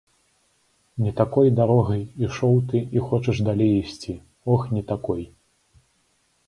[1.07, 4.13] Не такой дарогай ішоў ты і хочаш далей ісці,
[4.57, 5.23] ох, не такой.